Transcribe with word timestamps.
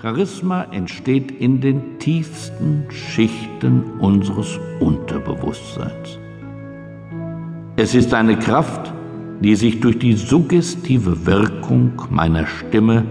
Charisma 0.00 0.62
entsteht 0.70 1.32
in 1.32 1.60
den 1.60 1.98
tiefsten 1.98 2.84
Schichten 2.88 3.82
unseres 3.98 4.60
Unterbewusstseins. 4.78 6.20
Es 7.74 7.96
ist 7.96 8.14
eine 8.14 8.38
Kraft, 8.38 8.92
die 9.40 9.56
sich 9.56 9.80
durch 9.80 9.98
die 9.98 10.12
suggestive 10.12 11.26
Wirkung 11.26 12.00
meiner 12.10 12.46
Stimme 12.46 13.04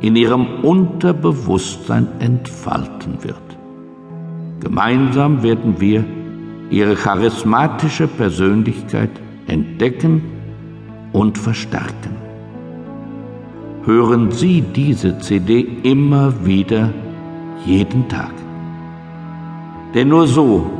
in 0.00 0.16
ihrem 0.16 0.64
Unterbewusstsein 0.64 2.08
entfalten 2.18 3.22
wird. 3.22 3.36
Gemeinsam 4.60 5.42
werden 5.42 5.82
wir 5.82 6.02
ihre 6.70 6.94
charismatische 6.94 8.06
Persönlichkeit 8.06 9.10
entdecken 9.46 10.22
und 11.12 11.36
verstärken. 11.36 12.19
Hören 13.84 14.30
Sie 14.30 14.60
diese 14.60 15.18
CD 15.18 15.66
immer 15.82 16.44
wieder, 16.44 16.92
jeden 17.64 18.08
Tag. 18.08 18.32
Denn 19.94 20.08
nur 20.08 20.26
so 20.26 20.70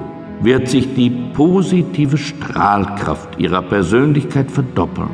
wird 0.40 0.68
sich 0.68 0.94
die 0.94 1.10
positive 1.32 2.18
Strahlkraft 2.18 3.38
Ihrer 3.38 3.62
Persönlichkeit 3.62 4.50
verdoppeln 4.50 5.08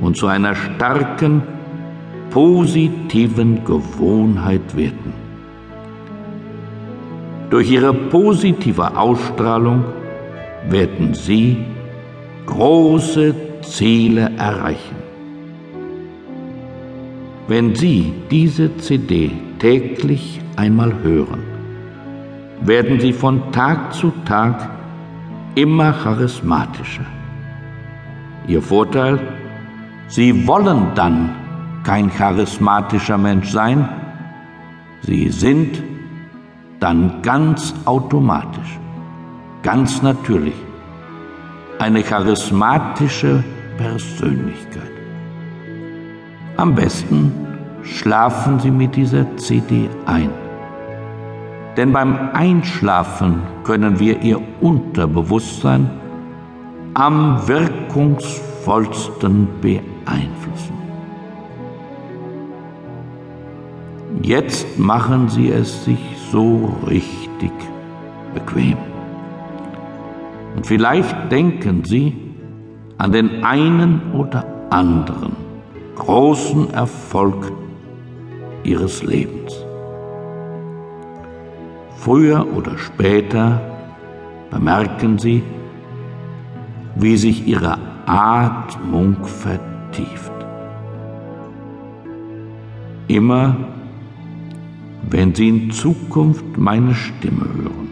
und 0.00 0.16
zu 0.16 0.28
einer 0.28 0.54
starken, 0.54 1.42
positiven 2.30 3.64
Gewohnheit 3.64 4.76
werden. 4.76 5.12
Durch 7.50 7.68
ihre 7.68 7.92
positive 7.92 8.96
Ausstrahlung 8.96 9.84
werden 10.68 11.14
Sie 11.14 11.56
große 12.46 13.34
Ziele 13.62 14.30
erreichen. 14.38 15.09
Wenn 17.50 17.74
Sie 17.74 18.14
diese 18.30 18.76
CD 18.76 19.32
täglich 19.58 20.40
einmal 20.54 20.94
hören, 21.02 21.42
werden 22.60 23.00
Sie 23.00 23.12
von 23.12 23.50
Tag 23.50 23.92
zu 23.92 24.12
Tag 24.24 24.70
immer 25.56 25.92
charismatischer. 25.92 27.06
Ihr 28.46 28.62
Vorteil, 28.62 29.18
Sie 30.06 30.46
wollen 30.46 30.94
dann 30.94 31.34
kein 31.82 32.08
charismatischer 32.14 33.18
Mensch 33.18 33.50
sein, 33.50 33.88
Sie 35.02 35.28
sind 35.30 35.82
dann 36.78 37.20
ganz 37.20 37.74
automatisch, 37.84 38.78
ganz 39.64 40.02
natürlich 40.02 40.54
eine 41.80 42.04
charismatische 42.04 43.42
Persönlichkeit. 43.76 44.99
Am 46.60 46.74
besten 46.74 47.32
schlafen 47.82 48.60
Sie 48.60 48.70
mit 48.70 48.94
dieser 48.94 49.24
CD 49.38 49.88
ein. 50.04 50.28
Denn 51.78 51.90
beim 51.90 52.28
Einschlafen 52.34 53.40
können 53.64 53.98
wir 53.98 54.20
Ihr 54.20 54.42
Unterbewusstsein 54.60 55.88
am 56.92 57.48
wirkungsvollsten 57.48 59.48
beeinflussen. 59.62 60.74
Jetzt 64.20 64.78
machen 64.78 65.30
Sie 65.30 65.50
es 65.50 65.86
sich 65.86 66.14
so 66.30 66.76
richtig 66.86 67.52
bequem. 68.34 68.76
Und 70.56 70.66
vielleicht 70.66 71.32
denken 71.32 71.84
Sie 71.84 72.14
an 72.98 73.12
den 73.12 73.44
einen 73.44 74.12
oder 74.12 74.44
anderen 74.68 75.39
großen 76.00 76.72
Erfolg 76.72 77.52
Ihres 78.64 79.02
Lebens. 79.02 79.54
Früher 81.98 82.46
oder 82.56 82.78
später 82.78 83.60
bemerken 84.50 85.18
Sie, 85.18 85.42
wie 86.96 87.16
sich 87.16 87.46
Ihre 87.46 87.78
Atmung 88.06 89.16
vertieft. 89.24 90.32
Immer 93.06 93.56
wenn 95.10 95.34
Sie 95.34 95.48
in 95.48 95.70
Zukunft 95.70 96.56
meine 96.56 96.94
Stimme 96.94 97.44
hören 97.56 97.88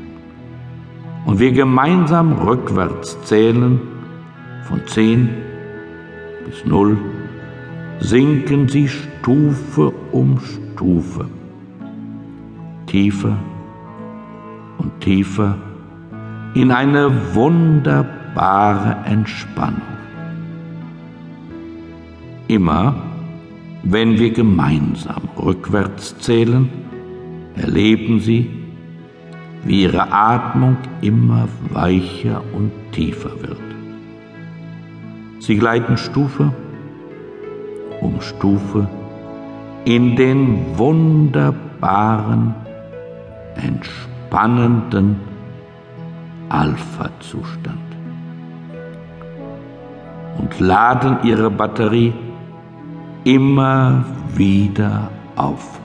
und 1.26 1.38
wir 1.38 1.52
gemeinsam 1.52 2.32
rückwärts 2.32 3.20
zählen 3.24 3.80
von 4.64 4.80
zehn 4.86 5.28
bis 6.46 6.64
null, 6.64 6.96
sinken 8.00 8.68
Sie 8.68 8.88
Stufe 8.88 9.92
um 10.12 10.38
Stufe 10.40 11.26
tiefer 12.86 13.36
und 14.78 15.00
tiefer 15.00 15.56
in 16.54 16.70
eine 16.72 17.34
wunderbare 17.34 18.96
Entspannung. 19.04 19.82
Immer 22.48 22.94
wenn 23.82 24.18
wir 24.18 24.30
gemeinsam 24.32 25.22
rückwärts 25.38 26.18
zählen, 26.18 26.68
erleben 27.54 28.20
Sie, 28.20 28.50
wie 29.64 29.82
Ihre 29.82 30.10
Atmung 30.12 30.76
immer 31.00 31.48
weicher 31.70 32.42
und 32.52 32.72
tiefer 32.92 33.30
wird. 33.40 33.58
Sie 35.38 35.56
gleiten 35.56 35.96
Stufe 35.96 36.52
um 38.00 38.20
Stufe 38.20 38.88
in 39.84 40.16
den 40.16 40.76
wunderbaren, 40.76 42.54
entspannenden 43.56 45.20
Alpha-Zustand 46.48 47.78
und 50.38 50.60
laden 50.60 51.18
ihre 51.24 51.50
Batterie 51.50 52.12
immer 53.24 54.04
wieder 54.34 55.10
auf. 55.36 55.80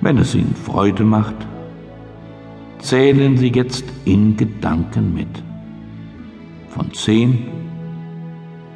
Wenn 0.00 0.18
es 0.18 0.34
Ihnen 0.34 0.54
Freude 0.54 1.04
macht, 1.04 1.34
zählen 2.78 3.36
Sie 3.36 3.52
jetzt 3.52 3.84
in 4.04 4.36
Gedanken 4.36 5.12
mit. 5.12 5.42
Von 6.68 6.92
zehn 6.94 7.46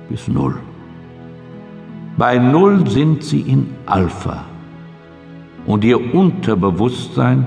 bis 0.09 0.29
null. 0.29 0.57
Bei 2.17 2.39
null 2.39 2.89
sind 2.89 3.25
Sie 3.25 3.41
in 3.41 3.67
Alpha 3.87 4.45
und 5.67 5.85
Ihr 5.85 6.15
Unterbewusstsein 6.15 7.47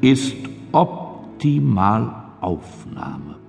ist 0.00 0.36
optimal 0.72 2.14
Aufnahme. 2.40 3.41